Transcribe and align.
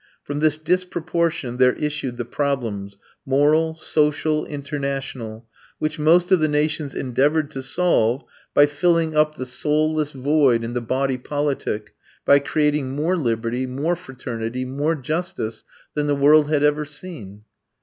From 0.23 0.39
this 0.39 0.57
disproportion 0.57 1.57
there 1.57 1.73
issued 1.73 2.17
the 2.17 2.25
problems, 2.25 2.97
moral, 3.23 3.75
social, 3.75 4.47
international, 4.47 5.45
which 5.77 5.99
most 5.99 6.31
of 6.31 6.39
the 6.39 6.47
nations 6.47 6.95
endeavoured 6.95 7.51
to 7.51 7.61
solve 7.61 8.23
by 8.55 8.65
filling 8.65 9.15
up 9.15 9.35
the 9.35 9.45
soulless 9.45 10.09
void 10.11 10.63
in 10.63 10.73
the 10.73 10.81
body 10.81 11.19
politic 11.19 11.93
by 12.25 12.39
creating 12.39 12.89
more 12.95 13.15
liberty, 13.15 13.67
more 13.67 13.95
fraternity, 13.95 14.65
more 14.65 14.95
justice 14.95 15.63
than 15.93 16.07
the 16.07 16.15
world 16.15 16.49
had 16.49 16.63
ever 16.63 16.83
seen. 16.83 17.43